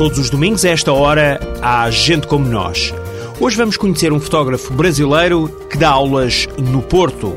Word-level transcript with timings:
Todos 0.00 0.18
os 0.18 0.30
domingos, 0.30 0.64
a 0.64 0.70
esta 0.70 0.94
hora, 0.94 1.38
há 1.60 1.90
gente 1.90 2.26
como 2.26 2.48
nós. 2.48 2.94
Hoje 3.38 3.54
vamos 3.54 3.76
conhecer 3.76 4.14
um 4.14 4.18
fotógrafo 4.18 4.72
brasileiro 4.72 5.46
que 5.68 5.76
dá 5.76 5.90
aulas 5.90 6.48
no 6.56 6.80
Porto. 6.80 7.36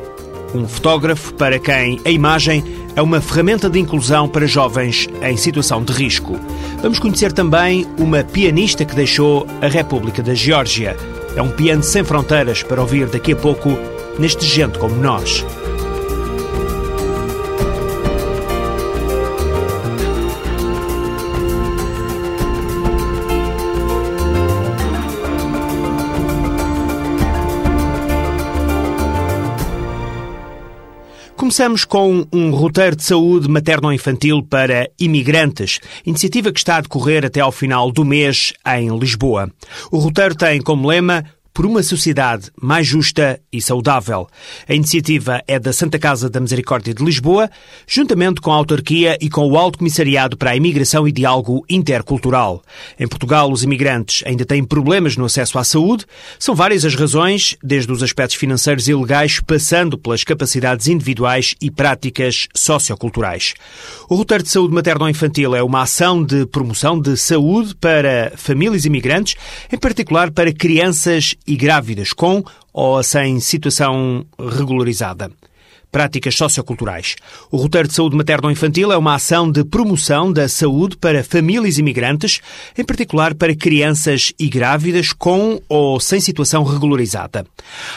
Um 0.55 0.65
fotógrafo 0.65 1.34
para 1.34 1.60
quem 1.60 2.00
a 2.05 2.10
imagem 2.10 2.64
é 2.96 3.02
uma 3.02 3.20
ferramenta 3.20 3.70
de 3.70 3.79
inclusão 3.79 4.29
para 4.29 4.47
jovens 4.47 5.10
em 5.21 5.36
situação 5.36 5.83
de 5.83 5.91
risco. 5.91 6.39
Vamos 6.82 7.00
conhecer 7.00 7.33
também 7.33 7.86
uma 8.00 8.24
pianista 8.24 8.86
que 8.86 8.96
deixou 8.96 9.46
a 9.61 9.68
República 9.68 10.24
da 10.24 10.33
Geórgia. 10.33 10.96
É 11.36 11.41
um 11.41 11.52
piano 11.52 11.83
sem 11.83 12.02
fronteiras 12.02 12.64
para 12.64 12.80
ouvir 12.80 13.07
daqui 13.07 13.33
a 13.33 13.36
pouco 13.36 13.77
neste 14.18 14.46
Gente 14.46 14.80
como 14.80 14.96
Nós. 14.96 15.43
Começamos 31.54 31.86
com 31.86 32.25
um 32.34 32.50
roteiro 32.50 32.95
de 32.95 33.03
saúde 33.03 33.48
materno-infantil 33.48 34.42
para 34.42 34.89
imigrantes, 35.00 35.80
iniciativa 36.03 36.52
que 36.52 36.58
está 36.58 36.77
a 36.77 36.81
decorrer 36.81 37.23
até 37.23 37.41
ao 37.41 37.52
final 37.52 37.91
do 37.91 38.03
mês 38.03 38.53
em 38.75 38.97
Lisboa. 38.97 39.52
O 39.92 40.00
roteiro 40.00 40.33
tem 40.33 40.59
como 40.59 40.88
lema 40.88 41.23
por 41.53 41.65
uma 41.65 41.83
sociedade 41.83 42.49
mais 42.59 42.87
justa 42.87 43.39
e 43.51 43.61
saudável. 43.61 44.27
A 44.67 44.73
iniciativa 44.73 45.41
é 45.47 45.59
da 45.59 45.71
Santa 45.71 45.99
Casa 45.99 46.29
da 46.29 46.39
Misericórdia 46.39 46.93
de 46.93 47.03
Lisboa, 47.03 47.49
juntamente 47.87 48.41
com 48.41 48.51
a 48.51 48.55
autarquia 48.55 49.17
e 49.21 49.29
com 49.29 49.47
o 49.47 49.57
Alto 49.57 49.77
Comissariado 49.77 50.35
para 50.35 50.51
a 50.51 50.55
Imigração 50.55 51.07
e 51.07 51.11
Diálogo 51.11 51.63
Intercultural. 51.69 52.63
Em 52.99 53.07
Portugal, 53.07 53.51
os 53.51 53.63
imigrantes 53.63 54.23
ainda 54.25 54.45
têm 54.45 54.63
problemas 54.63 55.15
no 55.15 55.25
acesso 55.25 55.59
à 55.59 55.63
saúde. 55.63 56.05
São 56.39 56.55
várias 56.55 56.83
as 56.83 56.95
razões, 56.95 57.55
desde 57.63 57.91
os 57.91 58.01
aspectos 58.01 58.35
financeiros 58.35 58.87
e 58.87 58.95
legais, 58.95 59.39
passando 59.39 59.97
pelas 59.97 60.23
capacidades 60.23 60.87
individuais 60.87 61.55
e 61.61 61.69
práticas 61.69 62.47
socioculturais. 62.55 63.53
O 64.09 64.15
roteiro 64.15 64.43
de 64.43 64.49
saúde 64.49 64.73
materno-infantil 64.73 65.55
é 65.55 65.61
uma 65.61 65.83
ação 65.83 66.23
de 66.23 66.45
promoção 66.47 66.99
de 66.99 67.15
saúde 67.15 67.75
para 67.75 68.33
famílias 68.35 68.85
imigrantes, 68.85 69.35
em 69.71 69.77
particular 69.77 70.31
para 70.31 70.51
crianças 70.51 71.35
e 71.45 71.55
grávidas 71.55 72.13
com 72.13 72.44
ou 72.72 73.02
sem 73.03 73.39
situação 73.39 74.25
regularizada 74.39 75.31
práticas 75.94 76.36
socioculturais. 76.36 77.16
O 77.52 77.58
roteiro 77.58 77.88
de 77.88 77.94
saúde 77.94 78.17
materno-infantil 78.17 78.91
é 78.91 78.97
uma 78.97 79.13
ação 79.13 79.49
de 79.49 79.63
promoção 79.63 80.33
da 80.33 80.49
saúde 80.49 80.97
para 80.97 81.23
famílias 81.23 81.77
imigrantes, 81.77 82.41
em 82.75 82.83
particular 82.83 83.36
para 83.36 83.55
crianças 83.55 84.33
e 84.39 84.49
grávidas 84.49 85.14
com 85.14 85.61
ou 85.69 85.99
sem 85.99 86.19
situação 86.19 86.64
regularizada. 86.64 87.45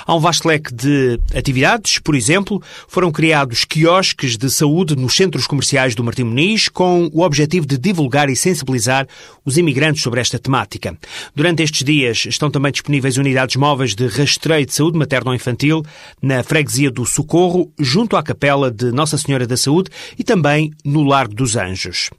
Há 0.06 0.14
um 0.14 0.20
vasto 0.20 0.46
leque 0.46 0.74
de 0.74 1.18
atividades, 1.34 1.98
por 1.98 2.14
exemplo, 2.14 2.62
foram 2.86 3.10
criados 3.10 3.64
quiosques 3.64 4.36
de 4.36 4.50
saúde 4.50 4.94
nos 4.94 5.16
centros 5.16 5.46
comerciais 5.46 5.94
do 5.94 6.04
Martim 6.04 6.24
Muniz 6.24 6.68
com 6.68 7.08
o 7.14 7.22
objetivo 7.22 7.66
de 7.66 7.78
divulgar 7.78 8.28
e 8.28 8.36
sensibilizar 8.36 9.08
os 9.42 9.56
imigrantes 9.56 10.02
sobre 10.02 10.20
esta 10.20 10.38
temática. 10.38 10.94
Durante 11.34 11.62
estes 11.62 11.82
dias 11.82 12.26
estão 12.26 12.50
também 12.50 12.72
disponíveis 12.72 13.16
unidades 13.16 13.56
móveis 13.56 13.94
de 13.94 14.06
rastreio 14.06 14.66
de 14.66 14.74
saúde 14.74 14.98
materno-infantil 14.98 15.82
na 16.20 16.42
freguesia 16.42 16.90
do 16.90 17.06
Socorro, 17.06 17.72
junto 17.86 18.16
à 18.16 18.22
Capela 18.22 18.70
de 18.70 18.90
Nossa 18.90 19.16
Senhora 19.16 19.46
da 19.46 19.56
Saúde 19.56 19.90
e 20.18 20.24
também 20.24 20.72
no 20.84 21.04
Largo 21.04 21.34
dos 21.34 21.56
Anjos. 21.56 22.10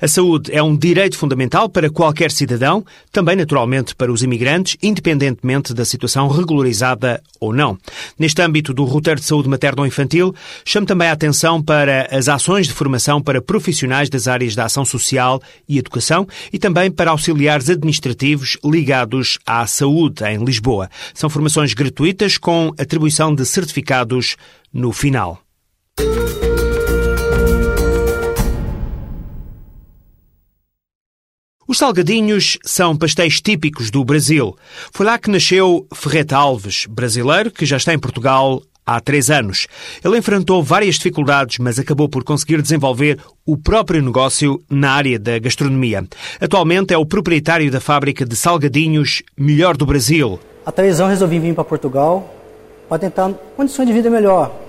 A 0.00 0.08
saúde 0.08 0.52
é 0.52 0.62
um 0.62 0.76
direito 0.76 1.16
fundamental 1.16 1.68
para 1.68 1.88
qualquer 1.88 2.30
cidadão, 2.30 2.84
também 3.10 3.36
naturalmente 3.36 3.94
para 3.94 4.12
os 4.12 4.22
imigrantes, 4.22 4.76
independentemente 4.82 5.72
da 5.72 5.84
situação 5.84 6.28
regularizada 6.28 7.22
ou 7.40 7.52
não. 7.52 7.78
Neste 8.18 8.42
âmbito 8.42 8.74
do 8.74 8.84
roteiro 8.84 9.20
de 9.20 9.26
saúde 9.26 9.48
materno-infantil, 9.48 10.34
chamo 10.64 10.86
também 10.86 11.08
a 11.08 11.12
atenção 11.12 11.62
para 11.62 12.08
as 12.10 12.28
ações 12.28 12.66
de 12.66 12.74
formação 12.74 13.22
para 13.22 13.40
profissionais 13.40 14.10
das 14.10 14.26
áreas 14.26 14.54
da 14.54 14.64
ação 14.64 14.84
social 14.84 15.40
e 15.68 15.78
educação 15.78 16.26
e 16.52 16.58
também 16.58 16.90
para 16.90 17.12
auxiliares 17.12 17.70
administrativos 17.70 18.58
ligados 18.64 19.38
à 19.46 19.66
saúde 19.66 20.24
em 20.24 20.44
Lisboa. 20.44 20.90
São 21.14 21.30
formações 21.30 21.72
gratuitas 21.74 22.36
com 22.36 22.72
atribuição 22.76 23.34
de 23.34 23.46
certificados 23.46 24.36
no 24.72 24.92
final. 24.92 25.40
Os 31.66 31.78
salgadinhos 31.78 32.58
são 32.64 32.94
pastéis 32.96 33.40
típicos 33.40 33.90
do 33.90 34.04
Brasil. 34.04 34.54
Foi 34.92 35.06
lá 35.06 35.18
que 35.18 35.30
nasceu 35.30 35.86
Ferreta 35.94 36.36
Alves, 36.36 36.86
brasileiro 36.86 37.50
que 37.50 37.64
já 37.64 37.78
está 37.78 37.94
em 37.94 37.98
Portugal 37.98 38.62
há 38.84 39.00
três 39.00 39.30
anos. 39.30 39.66
Ele 40.04 40.18
enfrentou 40.18 40.62
várias 40.62 40.96
dificuldades, 40.96 41.58
mas 41.58 41.78
acabou 41.78 42.08
por 42.08 42.24
conseguir 42.24 42.60
desenvolver 42.60 43.18
o 43.46 43.56
próprio 43.56 44.02
negócio 44.02 44.62
na 44.68 44.90
área 44.90 45.18
da 45.18 45.38
gastronomia. 45.38 46.06
Atualmente 46.40 46.92
é 46.92 46.98
o 46.98 47.06
proprietário 47.06 47.70
da 47.70 47.80
fábrica 47.80 48.26
de 48.26 48.36
salgadinhos 48.36 49.22
melhor 49.34 49.76
do 49.76 49.86
Brasil. 49.86 50.38
Três 50.74 51.00
anos 51.00 51.12
resolvi 51.12 51.38
vir 51.38 51.54
para 51.54 51.64
Portugal 51.64 52.28
para 52.88 52.98
tentar 52.98 53.32
condições 53.56 53.86
de 53.86 53.92
vida 53.94 54.10
melhor. 54.10 54.61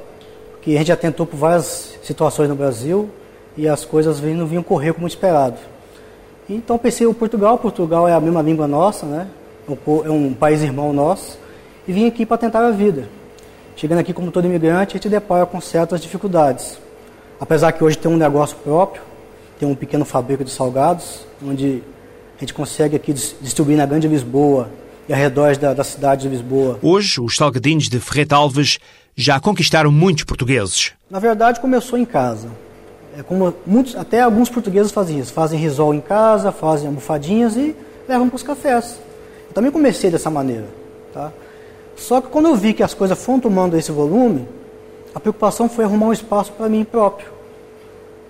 Porque 0.64 0.76
a 0.76 0.78
gente 0.78 0.88
já 0.88 0.96
tentou 0.96 1.26
por 1.26 1.36
várias 1.36 2.00
situações 2.04 2.48
no 2.48 2.56
Brasil 2.56 3.10
e 3.58 3.68
as 3.68 3.84
coisas 3.84 4.22
não 4.22 4.46
vinham 4.46 4.64
correr 4.64 4.94
como 4.94 5.06
esperado. 5.06 5.58
Então 6.50 6.78
pensei 6.78 7.06
o 7.06 7.14
Portugal, 7.14 7.58
Portugal 7.58 8.08
é 8.08 8.14
a 8.14 8.20
mesma 8.22 8.42
língua 8.42 8.66
nossa, 8.66 9.06
né? 9.06 9.28
É 9.68 10.10
um 10.10 10.32
é 10.32 10.34
país 10.36 10.62
irmão 10.62 10.94
nosso. 10.94 11.38
E 11.86 11.92
vim 11.92 12.08
aqui 12.08 12.26
para 12.26 12.38
tentar 12.38 12.66
a 12.66 12.72
vida. 12.72 13.10
Chegando 13.76 14.00
aqui 14.00 14.14
como 14.14 14.32
todo 14.32 14.46
imigrante, 14.46 14.96
a 14.96 14.98
gente 14.98 15.10
depara 15.10 15.46
com 15.46 15.60
certas 15.60 16.00
dificuldades. 16.00 16.80
Apesar 17.42 17.74
que 17.74 17.84
hoje 17.84 17.98
tem 17.98 18.10
um 18.10 18.16
negócio 18.16 18.56
próprio, 18.56 19.02
tem 19.60 19.68
um 19.68 19.76
pequeno 19.76 20.06
fábrica 20.06 20.46
de 20.46 20.52
salgados, 20.52 21.28
onde 21.46 21.84
a 22.38 22.40
gente 22.40 22.54
consegue 22.54 22.96
aqui 22.96 23.12
distribuir 23.12 23.76
na 23.76 23.86
Grande 23.86 24.08
Lisboa 24.08 24.70
e 25.08 25.14
arredores 25.14 25.58
da, 25.58 25.74
da 25.74 25.84
cidade 25.84 26.24
de 26.24 26.30
Lisboa. 26.30 26.80
Hoje, 26.82 27.20
os 27.20 27.36
salgadinhos 27.36 27.90
de 27.90 28.00
Ferreira 28.00 28.36
Alves 28.36 28.80
já 29.16 29.40
conquistaram 29.40 29.92
muitos 29.92 30.24
portugueses. 30.24 30.92
Na 31.10 31.20
verdade, 31.20 31.60
começou 31.60 31.98
em 31.98 32.06
casa. 32.06 32.50
É 33.18 33.22
como 33.22 33.54
muitos, 33.66 33.96
até 33.96 34.22
alguns 34.22 34.50
portugueses 34.50 34.92
fazem 34.92 35.20
isso. 35.20 35.34
Fazem 35.34 35.60
risol 35.60 35.94
em 35.94 36.02
casa, 36.02 36.52
fazem 36.52 36.88
almofadinhas 36.88 37.56
e 37.56 37.76
levam 38.08 38.28
para 38.28 38.36
os 38.36 38.44
cafés. 38.44 38.98
Eu 39.48 39.54
também 39.54 39.72
comecei 39.72 40.10
dessa 40.10 40.30
maneira. 40.30 40.68
Tá? 41.14 41.32
Só 41.96 42.22
que 42.22 42.30
quando 42.30 42.48
eu 42.48 42.56
vi 42.56 42.74
que 42.74 42.82
as 42.82 42.94
coisas 42.94 43.18
foram 43.24 43.40
tomando 43.40 43.78
esse 43.78 43.92
volume, 43.92 44.48
a 45.14 45.20
preocupação 45.20 45.70
foi 45.70 45.86
arrumar 45.86 46.08
um 46.08 46.14
espaço 46.14 46.52
para 46.54 46.68
mim 46.68 46.84
próprio. 46.84 47.28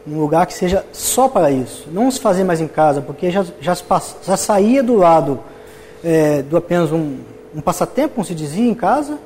Um 0.06 0.20
lugar 0.20 0.46
que 0.46 0.54
seja 0.54 0.86
só 0.92 1.30
para 1.30 1.50
isso. 1.50 1.88
Não 1.90 2.12
se 2.12 2.20
fazer 2.20 2.44
mais 2.44 2.60
em 2.60 2.68
casa, 2.68 3.02
porque 3.02 3.32
já, 3.32 3.46
já, 3.62 3.74
já 4.26 4.36
saía 4.36 4.84
do 4.84 4.98
lado 4.98 5.40
é, 6.04 6.42
do 6.42 6.58
apenas 6.58 6.92
um, 6.92 7.18
um 7.56 7.62
passatempo, 7.62 8.16
como 8.16 8.26
se 8.26 8.36
dizia, 8.36 8.70
em 8.70 8.74
casa, 8.74 9.18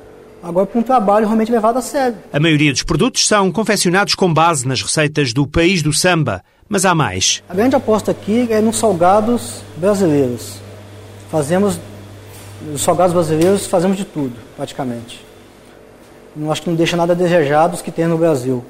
agora 0.42 0.66
para 0.66 0.78
um 0.78 0.82
trabalho 0.82 1.26
realmente 1.26 1.50
levado 1.50 1.78
a 1.78 1.82
sério. 1.82 2.16
A 2.32 2.38
maioria 2.38 2.72
dos 2.72 2.82
produtos 2.82 3.26
são 3.26 3.50
confeccionados 3.50 4.14
com 4.14 4.32
base 4.32 4.66
nas 4.66 4.80
receitas 4.80 5.32
do 5.32 5.46
país 5.46 5.82
do 5.82 5.92
samba, 5.92 6.42
mas 6.68 6.84
há 6.84 6.94
mais. 6.94 7.42
A 7.48 7.54
grande 7.54 7.74
aposta 7.76 8.10
aqui 8.10 8.46
é 8.50 8.60
nos 8.60 8.76
salgados 8.76 9.62
brasileiros. 9.76 10.58
Fazemos, 11.30 11.78
os 12.72 12.82
salgados 12.82 13.12
brasileiros 13.12 13.66
fazemos 13.66 13.96
de 13.96 14.04
tudo, 14.04 14.34
praticamente. 14.56 15.24
Não 16.36 16.52
acho 16.52 16.62
que 16.62 16.70
não 16.70 16.76
deixa 16.76 16.96
nada 16.96 17.12
a 17.12 17.16
desejar 17.16 17.66
dos 17.66 17.82
que 17.82 17.90
tem 17.90 18.06
no 18.06 18.16
Brasil. 18.16 18.64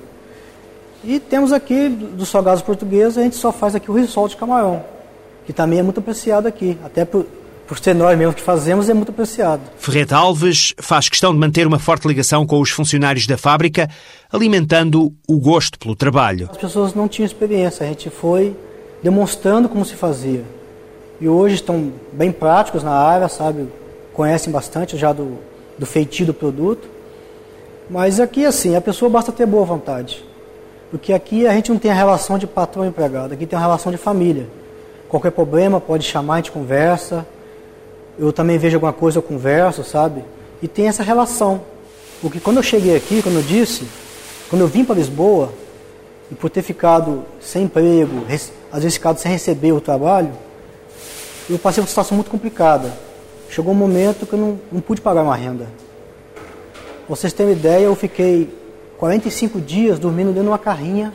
E 1.05 1.21
temos 1.21 1.53
aqui, 1.53 1.89
dos 1.89 2.29
salgados 2.29 2.63
portugueses, 2.63 3.19
a 3.19 3.23
gente 3.23 3.37
só 3.37 3.53
faz 3.53 3.75
aqui 3.75 3.91
o 3.91 3.95
risol 3.95 4.27
de 4.27 4.37
camarão, 4.37 4.85
que 5.47 5.53
também 5.53 5.79
é 5.79 5.83
muito 5.83 6.01
apreciado 6.01 6.49
aqui, 6.49 6.77
até 6.85 7.05
por, 7.05 7.25
por 7.69 7.79
ser 7.79 7.95
nós 7.95 8.17
mesmos 8.17 8.35
que 8.35 8.41
fazemos, 8.41 8.89
é 8.89 8.95
muito 8.95 9.11
apreciado. 9.11 9.61
Ferreta 9.77 10.17
Alves 10.17 10.75
faz 10.79 11.07
questão 11.11 11.35
de 11.35 11.39
manter 11.39 11.67
uma 11.67 11.79
forte 11.79 12.09
ligação 12.09 12.47
com 12.47 12.59
os 12.61 12.71
funcionários 12.71 13.27
da 13.27 13.37
fábrica, 13.37 13.91
alimentando 14.33 15.13
o 15.29 15.39
gosto 15.39 15.79
pelo 15.79 15.95
trabalho. 15.95 16.49
As 16.51 16.57
pessoas 16.57 16.95
não 16.95 17.07
tinham 17.07 17.27
experiência, 17.27 17.85
a 17.85 17.89
gente 17.89 18.09
foi 18.09 18.57
demonstrando 19.03 19.69
como 19.69 19.85
se 19.85 19.95
fazia. 19.95 20.43
E 21.21 21.29
hoje 21.29 21.57
estão 21.57 21.93
bem 22.11 22.33
práticos 22.33 22.83
na 22.83 22.93
área, 22.93 23.29
sabe? 23.29 23.69
Conhecem 24.15 24.51
bastante 24.51 24.97
já 24.97 25.13
do, 25.13 25.39
do 25.79 25.85
feitio 25.85 26.25
do 26.25 26.33
produto. 26.33 26.89
Mas 27.91 28.19
aqui, 28.19 28.47
assim, 28.47 28.77
a 28.77 28.81
pessoa 28.81 29.11
basta 29.11 29.31
ter 29.31 29.45
boa 29.45 29.67
vontade. 29.67 30.25
Porque 30.91 31.13
aqui 31.13 31.47
a 31.47 31.53
gente 31.53 31.71
não 31.71 31.79
tem 31.79 31.91
a 31.91 31.95
relação 31.95 32.39
de 32.39 32.47
patrão 32.47 32.87
e 32.87 32.89
empregado, 32.89 33.35
aqui 33.35 33.45
tem 33.45 33.59
a 33.59 33.61
relação 33.61 33.93
de 33.93 33.99
família. 33.99 34.49
Qualquer 35.07 35.33
problema 35.33 35.79
pode 35.79 36.05
chamar, 36.05 36.35
a 36.35 36.37
gente 36.39 36.51
conversa, 36.51 37.27
eu 38.19 38.33
também 38.33 38.59
vejo 38.59 38.77
alguma 38.77 38.93
coisa, 38.93 39.19
eu 39.19 39.23
converso, 39.23 39.85
sabe? 39.85 40.25
E 40.63 40.69
tem 40.69 40.89
essa 40.89 41.03
relação. 41.03 41.61
Porque 42.21 42.41
quando 42.41 42.57
eu 42.57 42.63
cheguei 42.63 42.97
aqui, 42.97 43.23
como 43.23 43.39
eu 43.39 43.43
disse, 43.43 43.87
quando 44.51 44.63
eu 44.63 44.69
vim 44.69 44.85
para 44.85 44.97
Lisboa, 44.97 45.53
e 46.31 46.35
por 46.35 46.51
ter 46.51 46.63
ficado 46.63 47.25
sem 47.41 47.65
emprego, 47.65 48.25
às 48.71 48.83
vezes 48.83 48.95
ficado 48.95 49.19
sem 49.19 49.33
receber 49.33 49.73
o 49.73 49.81
trabalho, 49.81 50.33
eu 51.49 51.59
passei 51.59 51.83
uma 51.83 51.87
situação 51.87 52.17
muito 52.17 52.31
complicada. 52.31 52.93
Chegou 53.49 53.73
um 53.73 53.77
momento 53.77 54.27
que 54.27 54.35
eu 54.35 54.39
não, 54.39 54.61
não 54.71 54.81
pude 54.81 55.01
pagar 55.01 55.23
uma 55.23 55.35
renda. 55.35 55.67
Vocês 57.09 57.33
terem 57.33 57.53
ideia, 57.53 57.85
eu 57.85 57.97
fiquei 57.97 58.53
45 58.99 59.59
dias 59.61 59.99
dormindo 59.99 60.29
dentro 60.29 60.43
de 60.43 60.49
uma 60.49 60.59
carrinha 60.59 61.15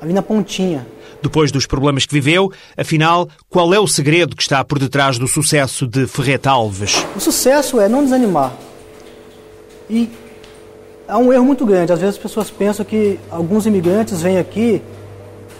ali 0.00 0.14
na 0.14 0.22
pontinha. 0.22 0.86
Depois 1.22 1.52
dos 1.52 1.66
problemas 1.66 2.06
que 2.06 2.14
viveu, 2.14 2.50
afinal, 2.76 3.28
qual 3.48 3.74
é 3.74 3.78
o 3.78 3.86
segredo 3.86 4.34
que 4.34 4.42
está 4.42 4.64
por 4.64 4.78
detrás 4.78 5.18
do 5.18 5.28
sucesso 5.28 5.86
de 5.86 6.06
Ferreta 6.06 6.50
Alves? 6.50 7.04
O 7.14 7.20
sucesso 7.20 7.78
é 7.78 7.88
não 7.88 8.02
desanimar. 8.02 8.52
E 9.88 10.08
há 11.06 11.18
um 11.18 11.32
erro 11.32 11.44
muito 11.44 11.66
grande. 11.66 11.92
Às 11.92 11.98
vezes 11.98 12.16
as 12.16 12.22
pessoas 12.22 12.50
pensam 12.50 12.84
que 12.84 13.18
alguns 13.30 13.66
imigrantes 13.66 14.22
vêm 14.22 14.38
aqui, 14.38 14.80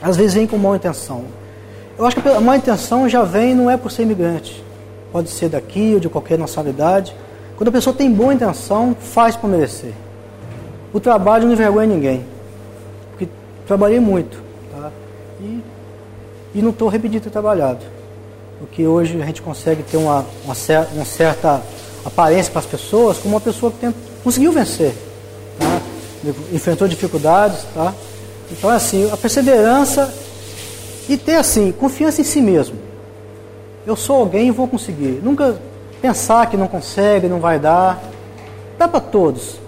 às 0.01 0.17
vezes 0.17 0.35
vêm 0.35 0.47
com 0.47 0.57
má 0.57 0.77
intenção. 0.77 1.25
Eu 1.99 2.07
acho 2.07 2.17
que 2.17 2.27
a 2.27 2.41
má 2.41 2.57
intenção 2.57 3.07
já 3.07 3.23
vem, 3.23 3.55
não 3.55 3.69
é 3.69 3.77
por 3.77 3.91
ser 3.91 4.03
imigrante. 4.03 4.65
Pode 5.13 5.29
ser 5.29 5.51
daqui 5.51 5.93
ou 5.93 6.01
de 6.01 6.09
qualquer 6.09 6.39
nacionalidade. 6.39 7.15
Quando 7.57 7.69
a 7.69 7.73
pessoa 7.73 7.95
tem 7.95 8.11
boa 8.11 8.33
intenção, 8.33 8.97
faz 8.99 9.37
para 9.37 9.51
merecer. 9.51 9.93
O 10.93 11.01
trabalho 11.01 11.45
não 11.45 11.53
envergonha 11.53 11.87
ninguém. 11.87 12.25
Porque 13.11 13.29
trabalhei 13.67 14.01
muito. 14.01 14.50
E, 15.41 15.63
e 16.55 16.63
não 16.63 16.71
estou 16.71 16.89
repetindo 16.89 17.23
ter 17.23 17.31
trabalhado. 17.31 17.81
Porque 18.59 18.87
hoje 18.87 19.21
a 19.21 19.25
gente 19.25 19.41
consegue 19.41 19.83
ter 19.83 19.97
uma, 19.97 20.25
uma, 20.45 20.55
cer 20.55 20.87
uma 20.93 21.05
certa 21.05 21.63
aparência 22.05 22.53
para 22.53 22.61
as 22.61 22.67
pessoas 22.67 23.19
como 23.19 23.35
uma 23.35 23.41
pessoa 23.41 23.73
que 23.73 23.79
tem, 23.79 23.95
conseguiu 24.23 24.53
vencer. 24.53 24.95
Tá? 25.59 25.81
Enfrentou 26.53 26.87
dificuldades. 26.87 27.65
Tá? 27.75 27.95
Então, 28.51 28.71
é 28.71 28.75
assim, 28.75 29.11
a 29.11 29.17
perseverança 29.17 30.13
e 31.09 31.17
ter, 31.17 31.37
assim, 31.37 31.73
confiança 31.73 32.21
em 32.21 32.25
si 32.25 32.41
mesmo. 32.41 32.77
Eu 33.87 33.97
sou 33.97 34.17
alguém 34.17 34.49
e 34.49 34.51
vou 34.51 34.69
conseguir. 34.69 35.21
Nunca 35.23 35.57
pensar 36.03 36.49
que 36.51 36.57
não 36.57 36.69
consegue, 36.69 37.29
não 37.29 37.41
vai 37.41 37.59
dar. 37.59 38.03
Dá 38.79 38.87
para 38.87 39.01
todos. 39.01 39.59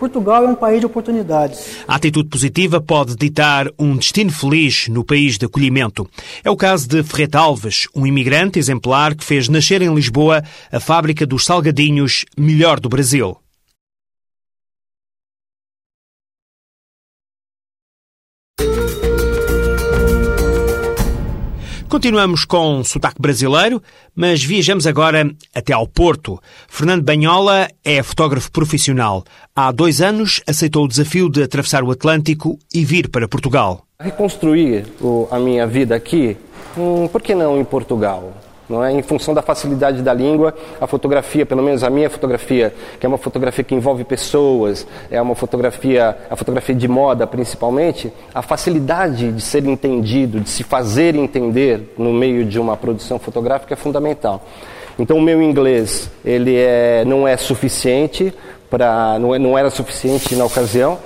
Portugal 0.00 0.44
é 0.44 0.48
um 0.48 0.54
país 0.54 0.80
de 0.80 0.86
oportunidades. 0.86 1.84
A 1.86 1.96
atitude 1.96 2.30
positiva 2.30 2.80
pode 2.80 3.14
ditar 3.14 3.68
um 3.78 3.94
destino 3.96 4.32
feliz 4.32 4.88
no 4.88 5.04
país 5.04 5.36
de 5.36 5.44
acolhimento. 5.44 6.08
É 6.42 6.50
o 6.50 6.56
caso 6.56 6.88
de 6.88 7.02
Ferreta 7.02 7.38
Alves, 7.38 7.86
um 7.94 8.06
imigrante 8.06 8.58
exemplar 8.58 9.14
que 9.14 9.22
fez 9.22 9.46
nascer 9.46 9.82
em 9.82 9.94
Lisboa 9.94 10.42
a 10.72 10.80
fábrica 10.80 11.26
dos 11.26 11.44
salgadinhos 11.44 12.24
melhor 12.34 12.80
do 12.80 12.88
Brasil. 12.88 13.36
Continuamos 21.90 22.44
com 22.44 22.84
sotaque 22.84 23.20
brasileiro, 23.20 23.82
mas 24.14 24.44
viajamos 24.44 24.86
agora 24.86 25.28
até 25.52 25.72
ao 25.72 25.88
Porto. 25.88 26.40
Fernando 26.68 27.02
Banhola 27.02 27.66
é 27.84 28.00
fotógrafo 28.00 28.48
profissional. 28.52 29.24
Há 29.56 29.72
dois 29.72 30.00
anos 30.00 30.40
aceitou 30.46 30.84
o 30.84 30.88
desafio 30.88 31.28
de 31.28 31.42
atravessar 31.42 31.82
o 31.82 31.90
Atlântico 31.90 32.56
e 32.72 32.84
vir 32.84 33.08
para 33.08 33.26
Portugal. 33.26 33.84
Reconstruir 34.00 34.86
a 35.32 35.40
minha 35.40 35.66
vida 35.66 35.96
aqui, 35.96 36.36
hum, 36.78 37.08
por 37.08 37.20
que 37.20 37.34
não 37.34 37.60
em 37.60 37.64
Portugal? 37.64 38.34
Não 38.70 38.84
é? 38.84 38.92
Em 38.92 39.02
função 39.02 39.34
da 39.34 39.42
facilidade 39.42 40.00
da 40.00 40.14
língua, 40.14 40.54
a 40.80 40.86
fotografia, 40.86 41.44
pelo 41.44 41.60
menos 41.60 41.82
a 41.82 41.90
minha 41.90 42.08
fotografia, 42.08 42.72
que 43.00 43.04
é 43.04 43.08
uma 43.08 43.18
fotografia 43.18 43.64
que 43.64 43.74
envolve 43.74 44.04
pessoas, 44.04 44.86
é 45.10 45.20
uma 45.20 45.34
fotografia, 45.34 46.16
a 46.30 46.36
fotografia 46.36 46.74
de 46.76 46.86
moda 46.86 47.26
principalmente, 47.26 48.12
a 48.32 48.42
facilidade 48.42 49.32
de 49.32 49.40
ser 49.40 49.66
entendido, 49.66 50.38
de 50.38 50.48
se 50.48 50.62
fazer 50.62 51.16
entender 51.16 51.92
no 51.98 52.12
meio 52.12 52.44
de 52.44 52.60
uma 52.60 52.76
produção 52.76 53.18
fotográfica 53.18 53.74
é 53.74 53.76
fundamental. 53.76 54.46
Então 54.96 55.16
o 55.16 55.20
meu 55.20 55.42
inglês 55.42 56.08
ele 56.24 56.54
é, 56.56 57.04
não 57.04 57.26
é 57.26 57.36
suficiente 57.36 58.32
para 58.70 59.18
não, 59.18 59.34
é, 59.34 59.38
não 59.40 59.58
era 59.58 59.68
suficiente 59.68 60.36
na 60.36 60.44
ocasião 60.44 60.96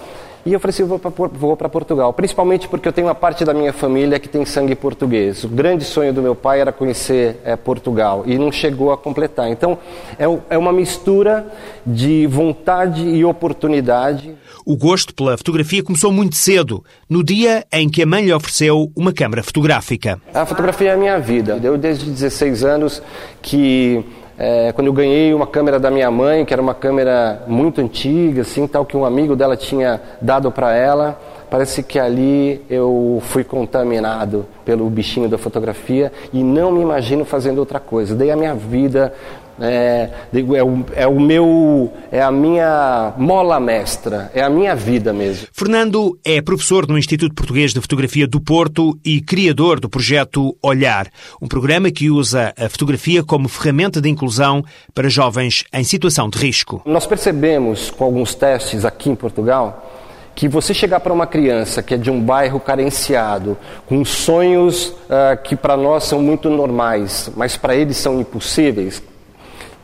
e 0.46 0.52
eu 0.52 0.61
falei 0.61 0.75
assim, 0.75 0.85
vou 0.85 1.56
para 1.56 1.69
Portugal, 1.69 2.12
principalmente 2.12 2.69
porque 2.69 2.87
eu 2.87 2.93
tenho 2.93 3.06
uma 3.06 3.14
parte 3.14 3.44
da 3.44 3.55
minha 3.55 3.73
família 3.73 4.19
que 4.19 4.29
tem 4.29 4.44
sangue 4.44 4.75
português. 4.75 5.43
O 5.43 5.49
grande 5.49 5.85
sonho 5.85 6.12
do 6.12 6.20
meu 6.20 6.35
pai 6.35 6.61
era 6.61 6.70
conhecer 6.70 7.41
é, 7.44 7.56
Portugal 7.56 8.25
e 8.26 8.37
não 8.37 8.52
chegou 8.52 8.93
a 8.93 8.96
completar. 8.99 9.49
Então, 9.49 9.79
é, 10.19 10.25
é 10.50 10.58
uma 10.58 10.73
mistura 10.73 11.46
de 11.87 12.26
vontade 12.26 13.02
e 13.02 13.25
oportunidade. 13.25 14.35
O 14.67 14.76
gosto 14.76 15.14
pela 15.14 15.37
fotografia 15.38 15.82
começou 15.82 16.12
muito 16.12 16.37
cedo, 16.37 16.85
no 17.08 17.25
dia 17.25 17.64
em 17.73 17.88
que 17.88 18.02
a 18.02 18.06
mãe 18.06 18.25
lhe 18.25 18.32
ofereceu 18.32 18.91
uma 18.94 19.12
câmara 19.12 19.43
fotográfica. 19.43 20.20
A 20.35 20.44
fotografia 20.44 20.91
é 20.91 20.94
a 20.94 20.96
minha 20.96 21.19
vida. 21.19 21.58
Eu, 21.62 21.79
desde 21.79 22.11
16 22.11 22.64
anos, 22.64 23.02
que 23.41 24.05
é, 24.38 24.72
quando 24.72 24.88
eu 24.88 24.92
ganhei 24.92 25.32
uma 25.32 25.46
câmera 25.46 25.78
da 25.78 25.90
minha 25.90 26.10
mãe, 26.10 26.44
que 26.44 26.52
era 26.52 26.60
uma 26.60 26.75
câmera 26.75 27.42
muito 27.46 27.81
antiga, 27.81 28.42
assim, 28.42 28.66
tal 28.66 28.84
que 28.84 28.96
um 28.96 29.04
amigo 29.04 29.36
dela 29.36 29.56
tinha 29.56 30.00
dado 30.20 30.50
para 30.50 30.75
ela, 30.75 31.19
parece 31.48 31.82
que 31.84 31.98
ali 32.00 32.64
eu 32.69 33.22
fui 33.26 33.44
contaminado 33.44 34.44
pelo 34.64 34.90
bichinho 34.90 35.28
da 35.28 35.38
fotografia 35.38 36.10
e 36.32 36.42
não 36.42 36.72
me 36.72 36.81
imagino 36.81 37.25
fazendo 37.25 37.58
outra 37.58 37.78
coisa. 37.78 38.14
Dei 38.14 38.31
a 38.31 38.36
minha 38.36 38.54
vida 38.54 39.14
é, 39.60 40.10
é, 40.32 40.62
o, 40.62 40.84
é, 40.94 41.06
o, 41.06 41.20
meu, 41.20 41.92
é 42.10 42.22
a 42.22 42.30
minha 42.30 43.12
mola 43.16 43.60
mestra, 43.60 44.30
é 44.34 44.42
a 44.42 44.50
minha 44.50 44.74
vida 44.74 45.12
mesmo. 45.12 45.46
Fernando 45.52 46.18
é 46.24 46.40
professor 46.40 46.86
no 46.88 46.98
Instituto 46.98 47.34
Português 47.34 47.72
de 47.72 47.80
Fotografia 47.80 48.26
do 48.26 48.40
Porto 48.40 48.98
e 49.04 49.20
criador 49.20 49.80
do 49.80 49.88
projeto 49.88 50.56
Olhar, 50.62 51.08
um 51.40 51.46
programa 51.46 51.90
que 51.90 52.10
usa 52.10 52.52
a 52.58 52.68
fotografia 52.68 53.22
como 53.22 53.48
ferramenta 53.48 54.00
de 54.00 54.08
inclusão 54.08 54.64
para 54.94 55.08
jovens 55.08 55.64
em 55.72 55.84
situação 55.84 56.28
de 56.28 56.38
risco. 56.38 56.82
Nós 56.84 57.06
percebemos 57.06 57.90
com 57.90 58.04
alguns 58.04 58.34
testes 58.34 58.84
aqui 58.84 59.10
em 59.10 59.14
Portugal 59.14 59.90
que 60.34 60.48
você 60.48 60.74
chegar 60.74 61.00
para 61.00 61.12
uma 61.12 61.26
criança 61.26 61.82
que 61.82 61.94
é 61.94 61.96
de 61.96 62.10
um 62.10 62.20
bairro 62.20 62.58
carenciado, 62.58 63.56
com 63.86 64.05
sonhos 64.05 64.88
uh, 64.88 65.40
que 65.43 65.55
para 65.55 65.76
nós 65.76 66.05
são 66.05 66.20
muito 66.20 66.50
normais, 66.50 67.31
mas 67.36 67.56
para 67.56 67.76
eles 67.76 67.96
são 67.96 68.20
impossíveis, 68.20 69.00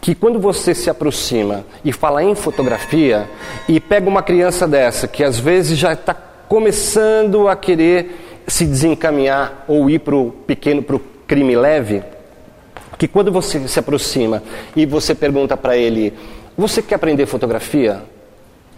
que 0.00 0.14
quando 0.14 0.38
você 0.40 0.74
se 0.74 0.88
aproxima 0.88 1.64
e 1.84 1.92
fala 1.92 2.22
em 2.22 2.34
fotografia 2.34 3.28
e 3.68 3.78
pega 3.78 4.08
uma 4.08 4.22
criança 4.22 4.66
dessa 4.66 5.06
que 5.06 5.22
às 5.22 5.38
vezes 5.38 5.78
já 5.78 5.92
está 5.92 6.14
começando 6.14 7.48
a 7.48 7.54
querer 7.54 8.42
se 8.46 8.64
desencaminhar 8.64 9.64
ou 9.68 9.88
ir 9.90 10.00
para 10.00 10.16
o 10.16 10.32
pequeno, 10.32 10.82
para 10.82 10.96
o 10.96 11.02
crime 11.26 11.54
leve, 11.54 12.02
que 13.00 13.08
quando 13.08 13.32
você 13.32 13.66
se 13.66 13.78
aproxima 13.78 14.42
e 14.76 14.84
você 14.84 15.14
pergunta 15.14 15.56
para 15.56 15.74
ele, 15.74 16.12
você 16.56 16.82
quer 16.82 16.96
aprender 16.96 17.24
fotografia? 17.24 18.02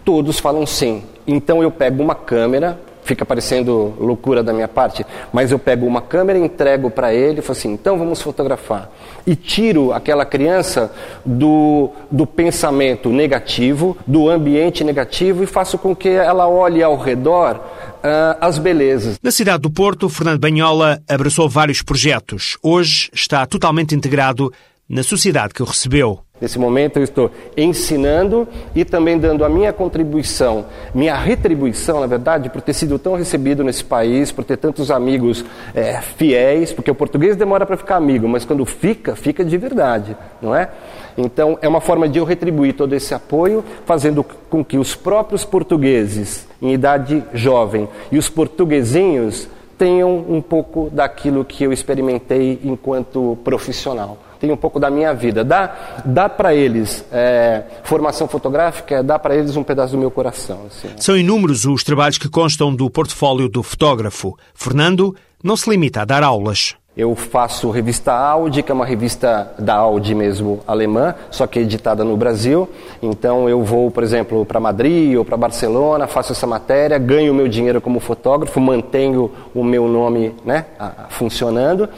Todos 0.05 0.39
falam 0.39 0.65
sim. 0.65 1.03
Então 1.27 1.61
eu 1.61 1.69
pego 1.69 2.01
uma 2.01 2.15
câmera 2.15 2.79
fica 3.03 3.25
parecendo 3.25 3.93
loucura 3.99 4.43
da 4.43 4.53
minha 4.53 4.67
parte, 4.67 5.05
mas 5.31 5.51
eu 5.51 5.59
pego 5.59 5.85
uma 5.85 6.01
câmera, 6.01 6.39
entrego 6.39 6.89
para 6.89 7.13
ele 7.13 7.39
e 7.39 7.41
falo 7.41 7.57
assim: 7.57 7.71
então 7.73 7.97
vamos 7.97 8.21
fotografar. 8.21 8.91
E 9.25 9.35
tiro 9.35 9.93
aquela 9.93 10.25
criança 10.25 10.91
do, 11.25 11.89
do 12.11 12.25
pensamento 12.25 13.09
negativo, 13.09 13.97
do 14.05 14.29
ambiente 14.29 14.83
negativo 14.83 15.43
e 15.43 15.47
faço 15.47 15.77
com 15.77 15.95
que 15.95 16.09
ela 16.09 16.47
olhe 16.47 16.83
ao 16.83 16.97
redor 16.97 17.55
uh, 17.55 18.37
as 18.41 18.57
belezas. 18.57 19.17
Na 19.21 19.31
cidade 19.31 19.61
do 19.61 19.69
Porto, 19.69 20.09
Fernando 20.09 20.39
Banhola 20.39 21.01
abraçou 21.07 21.47
vários 21.47 21.81
projetos. 21.81 22.57
Hoje 22.61 23.09
está 23.13 23.45
totalmente 23.45 23.95
integrado 23.95 24.51
na 24.89 25.03
sociedade 25.03 25.53
que 25.53 25.61
o 25.61 25.65
recebeu. 25.65 26.22
Nesse 26.41 26.57
momento 26.57 26.97
eu 26.97 27.03
estou 27.03 27.29
ensinando 27.55 28.47
e 28.73 28.83
também 28.83 29.19
dando 29.19 29.45
a 29.45 29.49
minha 29.49 29.71
contribuição, 29.71 30.65
minha 30.91 31.15
retribuição, 31.15 31.99
na 31.99 32.07
verdade, 32.07 32.49
por 32.49 32.59
ter 32.59 32.73
sido 32.73 32.97
tão 32.97 33.15
recebido 33.15 33.63
nesse 33.63 33.83
país, 33.83 34.31
por 34.31 34.43
ter 34.43 34.57
tantos 34.57 34.89
amigos 34.89 35.45
é, 35.75 36.01
fiéis, 36.01 36.73
porque 36.73 36.89
o 36.89 36.95
português 36.95 37.35
demora 37.35 37.67
para 37.67 37.77
ficar 37.77 37.97
amigo, 37.97 38.27
mas 38.27 38.45
quando 38.45 38.65
fica, 38.65 39.15
fica 39.15 39.45
de 39.45 39.55
verdade, 39.57 40.17
não 40.41 40.55
é? 40.55 40.69
Então 41.15 41.59
é 41.61 41.67
uma 41.67 41.79
forma 41.79 42.09
de 42.09 42.17
eu 42.17 42.25
retribuir 42.25 42.73
todo 42.73 42.93
esse 42.93 43.13
apoio, 43.13 43.63
fazendo 43.85 44.25
com 44.49 44.65
que 44.65 44.79
os 44.79 44.95
próprios 44.95 45.45
portugueses 45.45 46.47
em 46.59 46.73
idade 46.73 47.23
jovem 47.31 47.87
e 48.11 48.17
os 48.17 48.27
portuguesinhos 48.27 49.47
tenham 49.77 50.25
um 50.29 50.41
pouco 50.41 50.89
daquilo 50.91 51.43
que 51.43 51.63
eu 51.63 51.73
experimentei 51.73 52.59
enquanto 52.63 53.37
profissional 53.43 54.17
tem 54.43 54.51
um 54.51 54.57
pouco 54.57 54.77
da 54.77 54.89
minha 54.89 55.13
vida. 55.13 55.41
Dá, 55.41 56.03
dá 56.03 56.27
para 56.27 56.53
eles 56.53 57.05
é, 57.13 57.63
formação 57.81 58.27
fotográfica, 58.27 59.01
dá 59.01 59.17
para 59.17 59.37
eles 59.37 59.55
um 59.55 59.63
pedaço 59.63 59.93
do 59.93 59.97
meu 59.97 60.11
coração. 60.11 60.65
Assim. 60.67 60.89
São 60.97 61.15
inúmeros 61.15 61.63
os 61.63 61.81
trabalhos 61.81 62.17
que 62.17 62.27
constam 62.27 62.75
do 62.75 62.89
portfólio 62.89 63.47
do 63.47 63.63
fotógrafo. 63.63 64.37
Fernando 64.53 65.15
não 65.41 65.55
se 65.55 65.69
limita 65.69 66.01
a 66.01 66.05
dar 66.05 66.23
aulas. 66.23 66.75
Eu 66.95 67.15
faço 67.15 67.71
revista 67.71 68.13
Audi, 68.13 68.61
que 68.61 68.71
é 68.71 68.75
uma 68.75 68.85
revista 68.85 69.51
da 69.57 69.73
Audi 69.73 70.13
mesmo 70.13 70.59
alemã, 70.67 71.15
só 71.31 71.47
que 71.47 71.57
editada 71.57 72.03
no 72.03 72.15
Brasil. 72.15 72.69
Então 73.01 73.49
eu 73.49 73.63
vou, 73.63 73.89
por 73.89 74.03
exemplo, 74.03 74.45
para 74.45 74.59
Madrid 74.59 75.17
ou 75.17 75.25
para 75.25 75.35
Barcelona, 75.35 76.05
faço 76.05 76.33
essa 76.33 76.45
matéria, 76.45 76.99
ganho 76.99 77.33
meu 77.33 77.47
dinheiro 77.47 77.81
como 77.81 77.99
fotógrafo, 77.99 78.59
mantenho 78.59 79.31
o 79.55 79.63
meu 79.63 79.87
nome 79.87 80.35
né, 80.45 80.65
funcionando. 81.09 81.89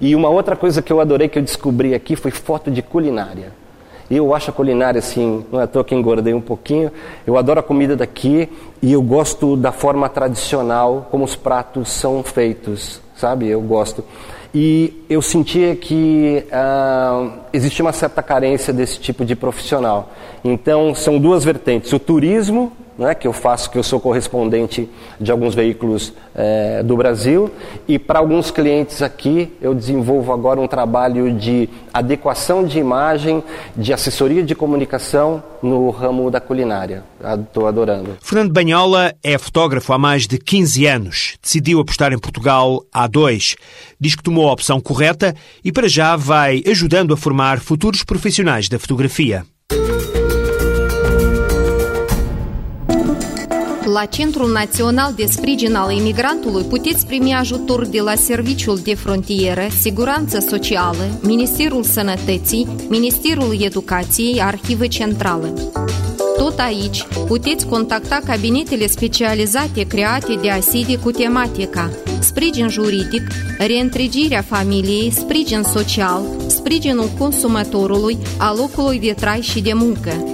E 0.00 0.16
uma 0.16 0.28
outra 0.28 0.56
coisa 0.56 0.82
que 0.82 0.92
eu 0.92 1.00
adorei 1.00 1.28
que 1.28 1.38
eu 1.38 1.42
descobri 1.42 1.94
aqui 1.94 2.16
foi 2.16 2.32
foto 2.32 2.68
de 2.68 2.82
culinária. 2.82 3.52
Eu 4.10 4.34
acho 4.34 4.50
a 4.50 4.52
culinária 4.52 4.98
assim, 4.98 5.44
não 5.52 5.60
é 5.60 5.62
à 5.62 5.66
toa 5.68 5.84
que 5.84 5.94
engordei 5.94 6.34
um 6.34 6.40
pouquinho. 6.40 6.90
Eu 7.24 7.38
adoro 7.38 7.60
a 7.60 7.62
comida 7.62 7.94
daqui 7.94 8.48
e 8.82 8.92
eu 8.92 9.00
gosto 9.00 9.56
da 9.56 9.70
forma 9.70 10.08
tradicional 10.08 11.06
como 11.12 11.24
os 11.24 11.36
pratos 11.36 11.90
são 11.90 12.24
feitos, 12.24 13.00
sabe? 13.22 13.48
Eu 13.48 13.60
gosto. 13.60 14.04
E 14.52 15.04
eu 15.08 15.22
sentia 15.22 15.74
que 15.76 16.44
ah, 16.52 17.38
existia 17.52 17.84
uma 17.84 17.92
certa 17.92 18.22
carência 18.22 18.72
desse 18.72 18.98
tipo 18.98 19.24
de 19.24 19.36
profissional. 19.36 20.10
Então, 20.44 20.94
são 20.94 21.18
duas 21.18 21.44
vertentes: 21.44 21.92
o 21.92 21.98
turismo 21.98 22.72
né, 23.02 23.14
que 23.14 23.26
eu 23.26 23.32
faço, 23.32 23.70
que 23.70 23.76
eu 23.76 23.82
sou 23.82 24.00
correspondente 24.00 24.88
de 25.20 25.30
alguns 25.30 25.54
veículos 25.54 26.12
é, 26.34 26.82
do 26.82 26.96
Brasil, 26.96 27.50
e 27.86 27.98
para 27.98 28.20
alguns 28.20 28.50
clientes 28.50 29.02
aqui 29.02 29.52
eu 29.60 29.74
desenvolvo 29.74 30.32
agora 30.32 30.60
um 30.60 30.68
trabalho 30.68 31.32
de 31.32 31.68
adequação 31.92 32.64
de 32.64 32.78
imagem, 32.78 33.42
de 33.76 33.92
assessoria 33.92 34.42
de 34.42 34.54
comunicação 34.54 35.42
no 35.62 35.90
ramo 35.90 36.30
da 36.30 36.40
culinária. 36.40 37.04
Estou 37.40 37.66
adorando. 37.66 38.16
Fernando 38.20 38.52
Banhola 38.52 39.14
é 39.22 39.36
fotógrafo 39.38 39.92
há 39.92 39.98
mais 39.98 40.26
de 40.26 40.38
15 40.38 40.86
anos. 40.86 41.36
Decidiu 41.42 41.80
apostar 41.80 42.12
em 42.12 42.18
Portugal 42.18 42.84
há 42.92 43.06
dois. 43.06 43.56
Diz 44.00 44.14
que 44.14 44.22
tomou 44.22 44.48
a 44.48 44.52
opção 44.52 44.80
correta 44.80 45.34
e 45.64 45.70
para 45.70 45.88
já 45.88 46.16
vai 46.16 46.62
ajudando 46.66 47.14
a 47.14 47.16
formar 47.16 47.60
futuros 47.60 48.02
profissionais 48.02 48.68
da 48.68 48.78
fotografia. 48.78 49.44
La 53.92 54.04
Centrul 54.04 54.52
Național 54.52 55.12
de 55.16 55.24
Sprijin 55.24 55.74
al 55.74 55.92
Imigrantului 55.92 56.62
puteți 56.62 57.06
primi 57.06 57.34
ajutor 57.34 57.86
de 57.86 58.00
la 58.00 58.14
Serviciul 58.14 58.78
de 58.82 58.94
Frontieră, 58.94 59.66
Siguranță 59.80 60.38
Socială, 60.38 61.18
Ministerul 61.22 61.82
Sănătății, 61.82 62.68
Ministerul 62.88 63.56
Educației, 63.60 64.42
Arhivă 64.42 64.86
Centrală. 64.86 65.52
Tot 66.36 66.58
aici 66.58 67.06
puteți 67.26 67.66
contacta 67.66 68.20
cabinetele 68.24 68.86
specializate 68.86 69.86
create 69.86 70.34
de 70.42 70.50
ASIDE 70.50 70.96
cu 70.98 71.10
tematica 71.10 71.90
sprijin 72.20 72.68
juridic, 72.68 73.22
reîntregirea 73.58 74.42
familiei, 74.42 75.10
sprijin 75.10 75.62
social, 75.62 76.22
sprijinul 76.46 77.10
consumatorului, 77.18 78.18
a 78.38 78.54
locului 78.56 79.00
de 79.00 79.12
trai 79.12 79.40
și 79.40 79.60
de 79.60 79.72
muncă. 79.72 80.24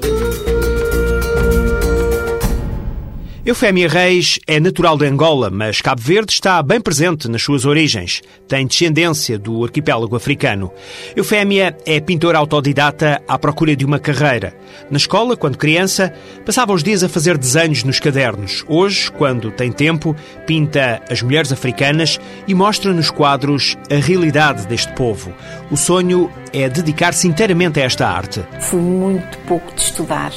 Eufémia 3.49 3.89
Reis 3.89 4.39
é 4.47 4.61
natural 4.61 4.99
de 4.99 5.07
Angola, 5.07 5.49
mas 5.49 5.81
Cabo 5.81 6.03
Verde 6.03 6.35
está 6.35 6.63
bem 6.63 6.79
presente 6.79 7.31
nas 7.31 7.41
suas 7.41 7.65
origens. 7.65 8.21
Tem 8.47 8.67
descendência 8.67 9.39
do 9.39 9.65
arquipélago 9.65 10.15
africano. 10.15 10.71
Eufémia 11.17 11.75
é 11.87 11.99
pintora 11.99 12.37
autodidata 12.37 13.23
à 13.27 13.39
procura 13.39 13.75
de 13.75 13.87
uma 13.87 13.99
carreira. 13.99 14.55
Na 14.91 14.99
escola, 14.99 15.35
quando 15.35 15.57
criança, 15.57 16.13
passava 16.45 16.75
os 16.75 16.83
dias 16.83 17.03
a 17.03 17.09
fazer 17.09 17.39
desenhos 17.39 17.85
nos 17.85 17.99
cadernos. 17.99 18.67
Hoje, 18.69 19.11
quando 19.13 19.51
tem 19.51 19.73
tempo, 19.73 20.15
pinta 20.47 21.01
as 21.09 21.23
mulheres 21.23 21.51
africanas 21.51 22.21
e 22.47 22.55
mostra 22.55 22.93
nos 22.93 23.11
quadros 23.11 23.79
a 23.91 23.95
realidade 23.95 24.67
deste 24.67 24.93
povo. 24.93 25.33
O 25.71 25.77
sonho 25.79 26.31
é 26.53 26.69
dedicar-se 26.69 27.27
inteiramente 27.27 27.81
a 27.81 27.85
esta 27.85 28.07
arte. 28.09 28.45
Fui 28.61 28.83
muito 28.83 29.39
pouco 29.47 29.75
de 29.75 29.81
estudar 29.81 30.33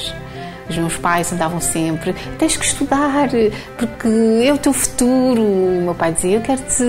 os 0.72 0.78
meus 0.78 0.96
pais 0.96 1.32
andavam 1.32 1.60
sempre: 1.60 2.14
tens 2.38 2.56
que 2.56 2.64
estudar, 2.64 3.28
porque 3.76 4.08
é 4.44 4.52
o 4.52 4.58
teu 4.58 4.72
futuro. 4.72 5.42
O 5.42 5.82
meu 5.84 5.94
pai 5.94 6.12
dizia: 6.12 6.36
eu 6.36 6.40
quero-te 6.40 6.84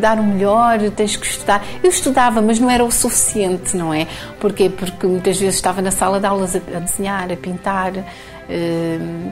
dar 0.00 0.18
o 0.18 0.22
melhor, 0.22 0.78
tens 0.90 1.16
que 1.16 1.26
estudar. 1.26 1.64
Eu 1.82 1.90
estudava, 1.90 2.40
mas 2.40 2.58
não 2.58 2.70
era 2.70 2.84
o 2.84 2.90
suficiente, 2.90 3.76
não 3.76 3.92
é? 3.92 4.06
Porquê? 4.40 4.70
Porque 4.70 5.06
muitas 5.06 5.38
vezes 5.38 5.56
estava 5.56 5.82
na 5.82 5.90
sala 5.90 6.18
de 6.18 6.26
aulas 6.26 6.56
a, 6.56 6.78
desenhar, 6.78 7.30
a 7.30 7.36
pintar. 7.36 7.92
Hum, 8.48 9.30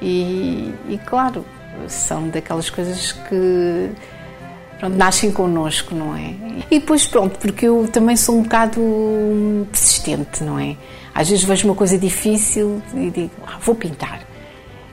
e, 0.00 0.74
e 0.88 1.00
claro, 1.06 1.44
são 1.88 2.28
daquelas 2.28 2.68
coisas 2.68 3.12
que 3.12 3.90
pronto, 4.78 4.96
nascem 4.96 5.32
connosco, 5.32 5.94
não 5.94 6.14
é? 6.14 6.34
E 6.70 6.78
depois, 6.78 7.06
pronto, 7.06 7.38
porque 7.38 7.66
eu 7.66 7.88
também 7.90 8.16
sou 8.16 8.38
um 8.38 8.42
bocado 8.42 9.66
persistente, 9.70 10.42
não 10.42 10.58
é? 10.58 10.76
Às 11.14 11.28
vezes 11.28 11.44
vejo 11.44 11.68
uma 11.68 11.74
coisa 11.74 11.96
difícil 11.96 12.82
e 12.94 13.10
digo, 13.10 13.30
ah, 13.46 13.58
vou 13.60 13.74
pintar. 13.74 14.20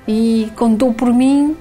E 0.08 0.52
quando 0.56 0.78
dou 0.78 0.94
por 0.94 1.14
mim, 1.14 1.56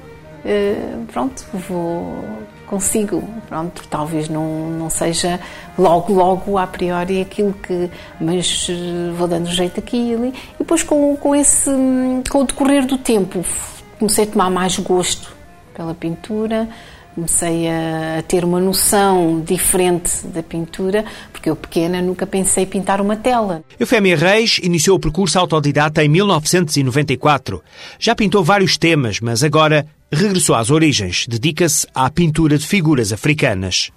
eh, 0.45 0.97
pronto, 1.11 1.45
vou, 1.69 2.25
consigo. 2.71 3.23
Pronto, 3.49 3.83
talvez 3.90 4.29
não, 4.29 4.71
não 4.71 4.88
seja 4.88 5.40
logo, 5.76 6.14
logo 6.14 6.57
a 6.57 6.67
priori 6.67 7.21
aquilo 7.21 7.52
que. 7.52 7.90
Mas 8.21 8.69
eh, 8.71 9.12
vou 9.12 9.26
dando 9.26 9.47
jeito 9.47 9.81
aqui 9.81 10.11
e 10.11 10.14
ali. 10.14 10.29
E 10.55 10.59
depois, 10.59 10.83
com, 10.83 11.17
com, 11.17 11.35
esse, 11.35 11.71
com 12.31 12.43
o 12.43 12.45
decorrer 12.45 12.87
do 12.87 12.97
tempo, 12.97 13.45
comecei 13.99 14.25
a 14.25 14.26
tomar 14.29 14.50
mais 14.50 14.79
gosto 14.79 15.35
pela 15.75 15.95
pintura 15.95 16.69
comecei 17.14 17.69
a, 17.69 18.23
ter 18.26 18.45
uma 18.45 18.61
noção 18.61 19.43
diferente 19.47 20.26
da 20.26 20.43
pintura, 20.43 21.05
porque 21.33 21.50
eu 21.50 21.57
pequena 21.57 22.00
nunca 22.00 22.26
pensei 22.26 22.67
pintar 22.67 23.00
uma 23.00 23.17
tela. 23.17 23.62
Eufémia 23.79 24.17
Reis 24.17 24.59
iniciou 24.62 24.97
o 24.97 25.00
percurso 25.00 25.38
autodidata 25.38 26.05
em 26.05 26.09
1994. 26.09 27.62
Já 27.99 28.14
pintou 28.14 28.45
vários 28.45 28.76
temas, 28.76 29.21
mas 29.21 29.43
agora 29.43 29.87
regressou 30.11 30.55
às 30.55 30.71
origens. 30.71 31.26
Dedica-se 31.29 31.87
à 31.95 32.11
pintura 32.11 32.59
de 32.59 32.67
figuras 32.67 33.12
africanas. 33.12 33.90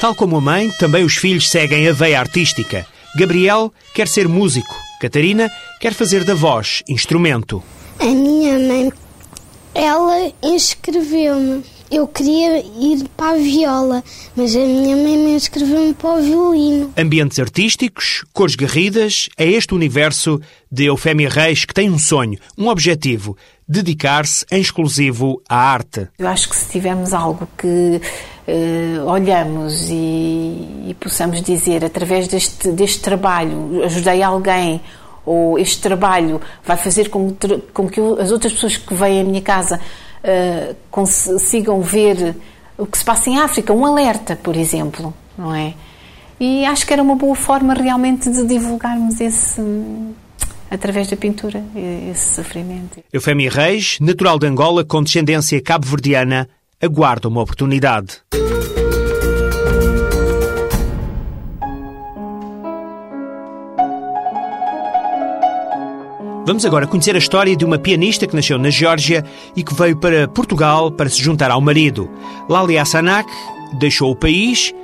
Tal 0.00 0.14
como 0.14 0.36
a 0.36 0.40
mãe, 0.40 0.70
também 0.78 1.02
os 1.04 1.16
filhos 1.16 1.50
seguem 1.50 1.88
a 1.88 1.92
veia 1.92 2.20
artística. 2.20 2.86
Gabriel 3.16 3.72
quer 3.92 4.06
ser 4.06 4.28
músico, 4.28 4.76
Catarina 5.00 5.50
quer 5.80 5.92
fazer 5.92 6.22
da 6.22 6.34
voz 6.34 6.84
instrumento. 6.88 7.62
A 8.00 8.06
minha 8.06 8.56
mãe, 8.60 8.92
ela 9.74 10.32
inscreveu-me. 10.40 11.64
Eu 11.90 12.06
queria 12.06 12.58
ir 12.58 13.08
para 13.16 13.34
a 13.34 13.38
viola, 13.38 14.04
mas 14.36 14.54
a 14.54 14.60
minha 14.60 14.94
mãe 14.94 15.16
me 15.16 15.34
inscreveu-me 15.34 15.94
para 15.94 16.20
o 16.20 16.22
violino. 16.22 16.92
Ambientes 16.96 17.40
artísticos, 17.40 18.24
cores 18.32 18.54
garridas, 18.54 19.28
é 19.36 19.46
este 19.48 19.74
universo 19.74 20.40
de 20.70 20.84
Eufémia 20.84 21.28
Reis 21.28 21.64
que 21.64 21.74
tem 21.74 21.90
um 21.90 21.98
sonho, 21.98 22.38
um 22.56 22.68
objetivo, 22.68 23.36
dedicar-se 23.66 24.46
em 24.50 24.60
exclusivo 24.60 25.42
à 25.48 25.56
arte. 25.56 26.06
Eu 26.18 26.28
acho 26.28 26.48
que 26.48 26.56
se 26.56 26.70
tivermos 26.70 27.12
algo 27.12 27.48
que 27.56 27.66
uh, 28.46 29.04
olhamos 29.06 29.88
e, 29.90 30.88
e 30.88 30.96
possamos 31.00 31.42
dizer 31.42 31.84
através 31.84 32.28
deste, 32.28 32.70
deste 32.70 33.00
trabalho, 33.00 33.82
ajudei 33.84 34.22
alguém 34.22 34.80
ou 35.28 35.58
este 35.58 35.80
trabalho 35.80 36.40
vai 36.64 36.76
fazer 36.76 37.08
com, 37.08 37.34
com 37.72 37.88
que 37.88 38.00
as 38.20 38.30
outras 38.30 38.52
pessoas 38.52 38.76
que 38.76 38.94
vêm 38.94 39.20
à 39.20 39.24
minha 39.24 39.42
casa 39.42 39.78
uh, 39.78 40.76
consigam 40.90 41.80
ver 41.80 42.36
o 42.76 42.86
que 42.86 42.96
se 42.96 43.04
passa 43.04 43.28
em 43.28 43.38
África, 43.38 43.72
um 43.72 43.84
alerta, 43.84 44.36
por 44.36 44.56
exemplo, 44.56 45.12
não 45.36 45.54
é? 45.54 45.74
E 46.40 46.64
acho 46.64 46.86
que 46.86 46.92
era 46.92 47.02
uma 47.02 47.16
boa 47.16 47.34
forma 47.34 47.74
realmente 47.74 48.30
de 48.30 48.46
divulgarmos 48.46 49.20
esse 49.20 49.60
através 50.70 51.08
da 51.08 51.16
pintura, 51.16 51.64
esse 52.10 52.34
sofrimento. 52.34 53.02
Eufémia 53.12 53.50
Reis, 53.50 53.98
natural 54.00 54.38
de 54.38 54.46
Angola 54.46 54.84
com 54.84 55.02
descendência 55.02 55.60
cabo-verdiana, 55.62 56.48
aguarda 56.80 57.26
uma 57.26 57.42
oportunidade. 57.42 58.20
Vamos 66.48 66.64
agora 66.64 66.86
conhecer 66.86 67.14
a 67.14 67.18
história 67.18 67.54
de 67.54 67.62
uma 67.62 67.78
pianista 67.78 68.26
que 68.26 68.34
nasceu 68.34 68.56
na 68.58 68.70
Geórgia 68.70 69.22
e 69.54 69.62
que 69.62 69.74
veio 69.74 69.94
para 69.94 70.26
Portugal 70.26 70.90
para 70.90 71.06
se 71.10 71.22
juntar 71.22 71.50
ao 71.50 71.60
marido. 71.60 72.08
Lali 72.48 72.78
Hassanak 72.78 73.30
deixou 73.78 74.10
o 74.10 74.16
país 74.16 74.74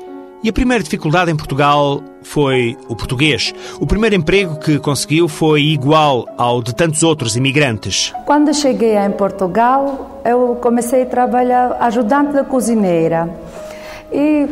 E 0.42 0.50
a 0.50 0.52
primeira 0.52 0.84
dificuldade 0.84 1.30
em 1.30 1.36
Portugal 1.36 2.02
foi 2.22 2.76
o 2.86 2.94
português. 2.94 3.54
O 3.80 3.86
primeiro 3.86 4.14
emprego 4.14 4.60
que 4.60 4.78
conseguiu 4.78 5.26
foi 5.26 5.62
igual 5.62 6.28
ao 6.36 6.62
de 6.62 6.74
tantos 6.74 7.02
outros 7.02 7.34
imigrantes. 7.34 8.12
Quando 8.26 8.52
cheguei 8.52 8.98
em 8.98 9.12
Portugal, 9.12 10.20
eu 10.22 10.58
comecei 10.60 11.04
a 11.04 11.06
trabalhar 11.06 11.78
ajudante 11.80 12.34
de 12.34 12.44
cozinheira. 12.44 13.26
E 14.12 14.46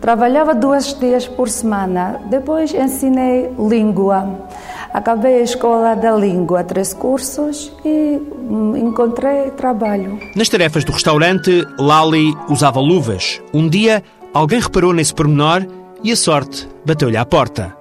trabalhava 0.00 0.54
duas 0.54 0.98
dias 0.98 1.28
por 1.28 1.50
semana. 1.50 2.22
Depois 2.30 2.72
ensinei 2.72 3.50
língua. 3.58 4.48
Acabei 4.92 5.40
a 5.40 5.42
escola 5.42 5.94
da 5.94 6.14
língua, 6.14 6.62
três 6.62 6.92
cursos 6.92 7.72
e 7.82 8.20
hum, 8.50 8.76
encontrei 8.76 9.50
trabalho. 9.52 10.18
Nas 10.36 10.50
tarefas 10.50 10.84
do 10.84 10.92
restaurante, 10.92 11.66
Lali 11.78 12.36
usava 12.48 12.78
luvas. 12.78 13.40
Um 13.54 13.68
dia, 13.68 14.02
alguém 14.34 14.60
reparou 14.60 14.92
nesse 14.92 15.14
pormenor 15.14 15.66
e 16.04 16.12
a 16.12 16.16
sorte 16.16 16.68
bateu-lhe 16.84 17.16
à 17.16 17.24
porta. 17.24 17.74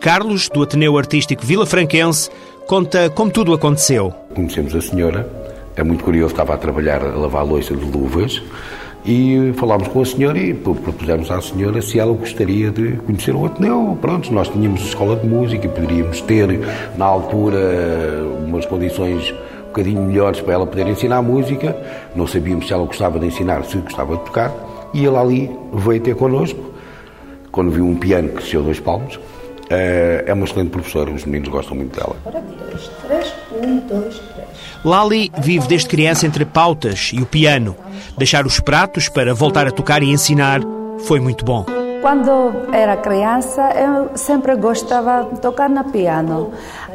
Carlos, 0.00 0.50
do 0.50 0.62
Ateneu 0.62 0.98
Artístico 0.98 1.44
Vila 1.44 1.64
Franquense, 1.64 2.30
conta 2.66 3.08
como 3.08 3.30
tudo 3.30 3.54
aconteceu. 3.54 4.12
Conhecemos 4.34 4.74
a 4.74 4.80
senhora, 4.82 5.26
é 5.74 5.82
muito 5.82 6.04
curioso, 6.04 6.32
estava 6.32 6.52
a 6.52 6.58
trabalhar 6.58 7.02
a 7.02 7.16
lavar 7.16 7.46
louça 7.46 7.74
de 7.74 7.84
luvas 7.84 8.42
e 9.04 9.52
falámos 9.56 9.88
com 9.88 10.02
a 10.02 10.04
senhora 10.04 10.38
e 10.38 10.52
propusemos 10.52 11.30
à 11.30 11.40
senhora 11.40 11.80
se 11.80 11.98
ela 11.98 12.12
gostaria 12.12 12.70
de 12.70 12.96
conhecer 12.98 13.34
o 13.34 13.46
Ateneu. 13.46 13.96
Pronto, 14.00 14.32
nós 14.32 14.48
tínhamos 14.48 14.82
escola 14.82 15.16
de 15.16 15.26
música 15.26 15.66
e 15.66 15.68
poderíamos 15.68 16.20
ter, 16.22 16.60
na 16.96 17.04
altura, 17.04 17.58
umas 18.46 18.66
condições 18.66 19.30
um 19.30 19.66
bocadinho 19.68 20.02
melhores 20.02 20.40
para 20.40 20.54
ela 20.54 20.66
poder 20.66 20.86
ensinar 20.88 21.22
música. 21.22 21.76
Não 22.14 22.26
sabíamos 22.26 22.66
se 22.66 22.72
ela 22.72 22.84
gostava 22.84 23.18
de 23.18 23.26
ensinar, 23.26 23.64
se 23.64 23.78
gostava 23.78 24.16
de 24.16 24.24
tocar. 24.24 24.52
E 24.92 25.04
ela 25.04 25.20
ali 25.20 25.50
veio 25.72 26.00
ter 26.00 26.14
connosco. 26.14 26.58
Quando 27.52 27.70
viu 27.70 27.86
um 27.86 27.96
piano 27.96 28.28
que 28.30 28.50
deu 28.50 28.62
dois 28.62 28.80
palmos, 28.80 29.18
eh, 29.70 30.24
é 30.26 30.32
uma 30.32 30.44
excelente 30.44 30.70
professora, 30.70 31.10
os 31.10 31.24
meninos 31.24 31.48
gostam 31.48 31.76
muito 31.76 31.98
dela. 31.98 32.16
Ora, 32.24 32.40
dois, 32.40 32.90
três, 33.06 33.34
um, 33.52 33.78
dois, 33.80 34.18
três. 34.18 34.48
Lali 34.84 35.30
vive 35.38 35.66
desde 35.66 35.88
criança 35.88 36.26
entre 36.26 36.44
pautas 36.44 37.10
e 37.12 37.20
o 37.20 37.26
piano. 37.26 37.76
Deixar 38.16 38.46
os 38.46 38.60
pratos 38.60 39.08
para 39.08 39.34
voltar 39.34 39.66
a 39.66 39.70
tocar 39.70 40.02
e 40.02 40.10
ensinar 40.10 40.60
foi 41.00 41.20
muito 41.20 41.44
bom. 41.44 41.64
Quando 42.00 42.52
era 42.72 42.96
criança, 42.96 43.70
eu 43.70 44.16
sempre 44.16 44.54
gostava 44.56 45.28
de 45.32 45.40
tocar 45.40 45.68
no 45.68 45.84
piano. 45.84 46.52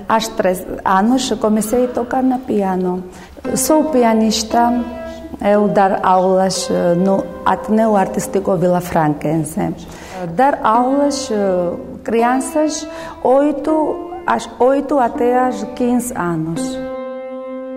Aos 0.07 0.27
três 0.29 0.65
anos 0.85 1.29
comecei 1.39 1.85
a 1.85 1.87
tocar 1.89 2.23
no 2.23 2.39
piano. 2.39 3.03
Sou 3.55 3.85
pianista, 3.85 4.71
eu 5.41 5.67
dar 5.67 5.99
aulas 6.03 6.69
eh, 6.71 6.95
no 6.95 7.23
Ateneu 7.45 7.97
Artístico 7.97 8.55
Vila 8.55 8.79
Franquense. 8.79 9.75
Dar 10.35 10.59
aulas 10.63 11.29
eh, 11.29 11.73
crianças 12.03 12.87
8, 13.23 14.11
às 14.25 14.49
8 14.57 14.99
até 14.99 15.37
às 15.37 15.63
15 15.75 16.13
anos. 16.15 16.61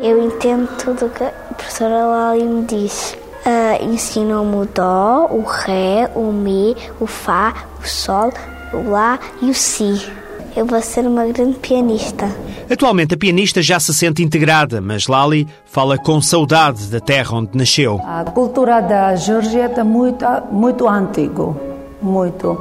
Eu 0.00 0.22
entendo 0.22 0.68
tudo 0.76 1.06
o 1.06 1.10
que 1.10 1.24
professora 1.56 2.04
Lali 2.06 2.44
me 2.44 2.64
diz. 2.64 3.16
Uh, 3.44 3.84
Ensinou-me 3.84 4.56
o 4.56 4.66
Dó, 4.66 5.28
o 5.30 5.42
Ré, 5.42 6.10
o 6.14 6.32
Mi, 6.32 6.76
o 7.00 7.06
Fá, 7.06 7.54
o 7.80 7.86
Sol, 7.86 8.32
o 8.72 8.90
Lá 8.90 9.18
e 9.40 9.50
o 9.50 9.54
Si. 9.54 10.10
Eu 10.56 10.66
vou 10.66 10.80
ser 10.80 11.06
uma 11.06 11.24
grande 11.26 11.58
pianista. 11.58 12.28
Atualmente 12.70 13.14
a 13.14 13.16
pianista 13.16 13.62
já 13.62 13.78
se 13.78 13.92
sente 13.94 14.22
integrada, 14.22 14.80
mas 14.80 15.06
Lali 15.06 15.46
fala 15.66 15.98
com 15.98 16.20
saudade 16.20 16.86
da 16.86 16.98
terra 16.98 17.36
onde 17.36 17.56
nasceu. 17.56 18.00
A 18.04 18.24
cultura 18.24 18.80
da 18.80 19.14
Geórgia 19.14 19.70
é 19.76 19.84
muito, 19.84 20.24
muito 20.50 20.88
antigo, 20.88 21.56
muito. 22.00 22.52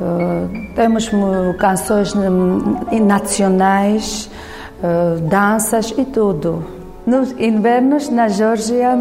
Uh, 0.00 0.74
temos 0.74 1.10
canções 1.58 2.14
nacionais, 3.00 4.28
uh, 4.82 5.20
danças 5.20 5.94
e 5.96 6.04
tudo. 6.04 6.75
Nos 7.06 7.30
invernos 7.38 8.08
na 8.08 8.28
Geórgia, 8.28 8.98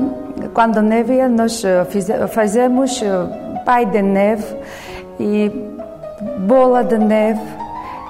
quando 0.54 0.82
neve, 0.82 1.28
nós 1.28 1.64
fazemos 2.32 3.02
pai 3.66 3.86
de 3.88 4.02
neve 4.02 4.46
e 5.20 5.52
bola 6.42 6.84
de 6.84 7.00
neve 7.00 7.42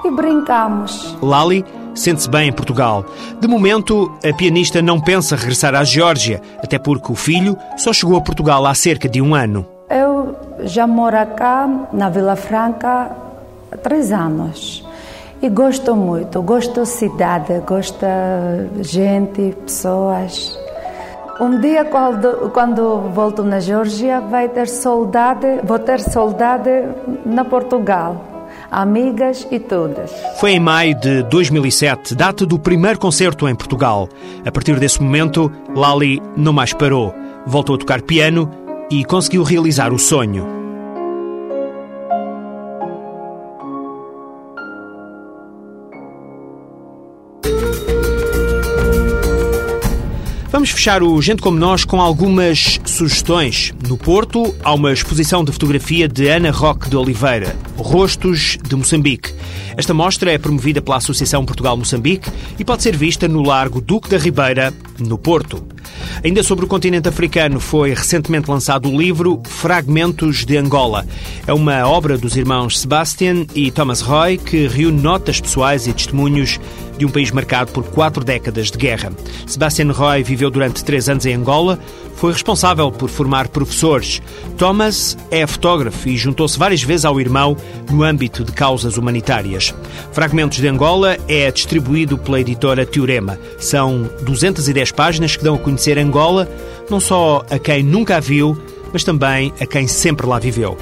e 0.04 0.12
brincamos. 0.12 1.18
Lali 1.22 1.64
sente-se 1.96 2.30
bem 2.30 2.50
em 2.50 2.52
Portugal. 2.52 3.06
De 3.40 3.48
momento, 3.48 4.12
a 4.22 4.36
pianista 4.36 4.82
não 4.82 5.00
pensa 5.00 5.38
regressar 5.38 5.74
à 5.74 5.84
Geórgia, 5.86 6.42
até 6.62 6.78
porque 6.78 7.12
o 7.12 7.16
filho 7.16 7.58
só 7.78 7.94
chegou 7.94 8.18
a 8.18 8.22
Portugal 8.22 8.66
há 8.66 8.76
cerca 8.76 9.08
de 9.08 9.22
um 9.22 9.34
ano. 9.34 9.66
Eu 9.90 10.36
já 10.64 10.86
moro 10.86 11.16
cá, 11.38 11.70
na 11.94 12.10
Vila 12.10 12.36
Franca, 12.36 13.12
há 13.72 13.78
três 13.78 14.12
anos. 14.12 14.86
E 15.46 15.50
gosto 15.50 15.96
muito, 15.96 16.42
gosto 16.42 16.74
da 16.74 16.86
cidade, 16.88 17.62
gosto 17.68 18.04
gente, 18.82 19.56
pessoas. 19.64 20.58
Um 21.40 21.60
dia, 21.60 21.86
quando, 21.86 22.50
quando 22.50 23.12
volto 23.14 23.44
na 23.44 23.60
Geórgia, 23.60 24.22
vai 24.22 24.50
ter 24.50 24.68
saudade, 24.68 25.46
vou 25.64 25.78
ter 25.78 26.00
saudade 26.00 26.72
na 27.24 27.46
Portugal. 27.46 28.26
Amigas 28.72 29.48
e 29.52 29.60
todas. 29.60 30.12
Foi 30.40 30.54
em 30.54 30.60
maio 30.60 30.96
de 30.96 31.22
2007, 31.22 32.16
data 32.16 32.44
do 32.44 32.58
primeiro 32.58 32.98
concerto 32.98 33.48
em 33.48 33.54
Portugal. 33.54 34.10
A 34.44 34.52
partir 34.52 34.80
desse 34.80 35.00
momento, 35.00 35.52
Lali 35.76 36.24
não 36.36 36.54
mais 36.54 36.74
parou. 36.74 37.14
Voltou 37.46 37.76
a 37.76 37.78
tocar 37.78 38.02
piano 38.02 38.50
e 38.90 39.06
conseguiu 39.06 39.44
realizar 39.44 39.94
o 39.94 40.00
sonho. 40.00 40.65
Vamos 50.66 50.80
fechar 50.80 51.04
o 51.04 51.22
Gente 51.22 51.44
Como 51.44 51.60
Nós 51.60 51.86
com 51.86 52.02
algumas 52.02 52.80
sugestões. 52.86 53.72
No 53.88 54.00
Porto, 54.00 54.56
há 54.64 54.74
uma 54.74 54.92
exposição 54.92 55.44
de 55.44 55.52
fotografia 55.52 56.08
de 56.08 56.28
Ana 56.28 56.50
Roque 56.50 56.90
de 56.90 56.98
Oliveira, 56.98 57.56
Rostos 57.78 58.58
de 58.68 58.76
Moçambique. 58.76 59.32
Esta 59.78 59.94
mostra 59.94 60.32
é 60.32 60.40
promovida 60.40 60.82
pela 60.82 60.98
Associação 60.98 61.46
Portugal-Moçambique 61.46 62.32
e 62.58 62.66
pode 62.66 62.82
ser 62.82 62.98
vista 62.98 63.28
no 63.28 63.44
Largo 63.44 63.80
Duque 63.80 64.10
da 64.10 64.18
Ribeira, 64.18 64.74
no 64.98 65.20
Porto. 65.20 65.75
Ainda 66.24 66.44
sobre 66.44 66.66
o 66.66 66.68
continente 66.68 67.08
africano, 67.08 67.60
foi 67.60 67.94
recentemente 67.94 68.50
lançado 68.50 68.90
o 68.90 68.98
livro 68.98 69.42
Fragmentos 69.46 70.46
de 70.46 70.58
Angola. 70.58 71.06
É 71.46 71.54
uma 71.54 71.88
obra 71.88 72.18
dos 72.18 72.36
irmãos 72.36 72.80
Sebastian 72.80 73.46
e 73.54 73.72
Thomas 73.72 74.02
Roy 74.02 74.38
que 74.38 74.68
reúne 74.68 75.02
notas 75.02 75.40
pessoais 75.40 75.88
e 75.88 75.94
testemunhos 75.94 76.60
de 76.98 77.06
um 77.06 77.10
país 77.10 77.32
marcado 77.32 77.72
por 77.72 77.84
quatro 77.84 78.24
décadas 78.24 78.72
de 78.72 78.78
guerra. 78.78 79.12
Sebastian 79.46 79.92
Roy 79.92 80.24
viveu 80.24 80.50
durante 80.50 80.84
três 80.84 81.10
anos 81.10 81.26
em 81.26 81.34
Angola, 81.34 81.80
foi 82.16 82.32
responsável 82.32 82.92
por 82.92 83.10
formar 83.10 83.50
professores. 83.50 84.22
Thomas 84.58 85.18
é 85.30 85.46
fotógrafo 85.46 86.08
e 86.08 86.18
juntou-se 86.18 86.58
várias 86.58 86.82
vezes 86.82 87.06
ao 87.06 87.20
irmão 87.20 87.58
no 87.92 88.04
âmbito 88.04 88.44
de 88.44 88.52
causas 88.52 88.98
humanitárias. 88.98 89.76
Fragmentos 90.14 90.58
de 90.58 90.68
Angola 90.68 91.18
é 91.28 91.52
distribuído 91.52 92.18
pela 92.18 92.40
editora 92.40 92.86
Teorema. 92.86 93.38
São 93.60 94.10
210 94.22 94.92
páginas 94.92 95.36
que 95.36 95.44
dão 95.44 95.56
a 95.56 95.60
conhecer 95.86 96.00
Angola, 96.00 96.50
não 96.90 97.00
só 97.00 97.46
a 97.50 97.60
quem 97.60 97.84
nunca 97.84 98.18
a 98.18 98.20
viu, 98.20 98.58
mas 98.92 99.04
também 99.04 99.54
a 99.60 99.66
quem 99.66 99.88
sempre 99.88 100.26
lá 100.26 100.40
viveu. 100.40 100.78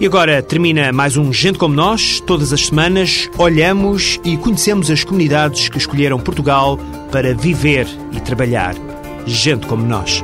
E 0.00 0.06
agora 0.06 0.42
termina 0.42 0.92
mais 0.92 1.16
um 1.16 1.32
Gente 1.32 1.58
Como 1.58 1.74
Nós. 1.74 2.20
Todas 2.26 2.52
as 2.52 2.66
semanas 2.66 3.28
olhamos 3.38 4.18
e 4.24 4.36
conhecemos 4.36 4.90
as 4.90 5.04
comunidades 5.04 5.68
que 5.68 5.78
escolheram 5.78 6.18
Portugal 6.18 6.78
para 7.12 7.34
viver 7.34 7.86
e 8.12 8.20
trabalhar. 8.20 8.74
Gente 9.26 9.66
como 9.66 9.86
nós. 9.86 10.22